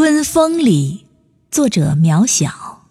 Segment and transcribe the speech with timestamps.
[0.00, 1.06] 春风里，
[1.50, 2.84] 作者渺小。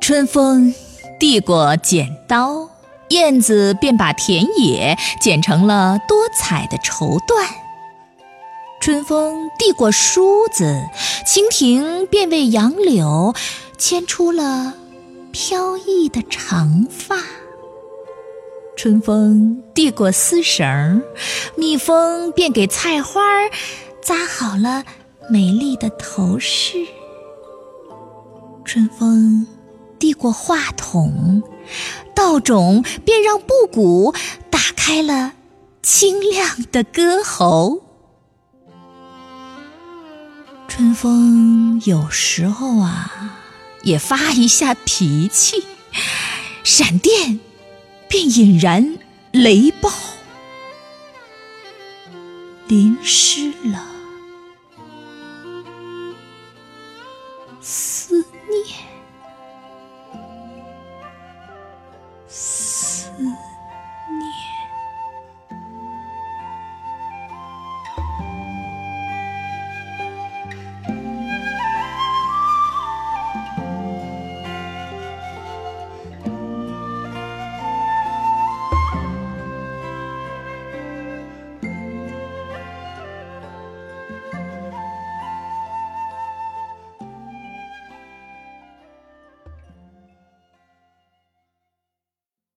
[0.00, 0.74] 春风
[1.20, 2.68] 递过剪刀，
[3.10, 7.46] 燕子便把田野剪成了多彩的绸缎。
[8.80, 10.82] 春风递过梳子，
[11.24, 13.32] 蜻蜓便为杨柳
[13.78, 14.74] 牵出了
[15.30, 17.18] 飘逸的长发。
[18.74, 21.02] 春风递过丝绳，
[21.56, 23.20] 蜜蜂便给菜花
[24.02, 24.84] 扎好了
[25.30, 26.86] 美丽的头饰。
[28.64, 29.46] 春风
[29.98, 31.42] 递过话筒，
[32.14, 34.14] 稻种便让布谷
[34.50, 35.32] 打开了
[35.82, 37.82] 清亮的歌喉。
[40.66, 43.38] 春风有时候啊，
[43.82, 45.62] 也发一下脾气，
[46.64, 47.38] 闪电。
[48.12, 48.98] 便引燃
[49.32, 49.90] 雷暴
[52.68, 53.88] 淋湿了
[57.58, 58.92] 思念。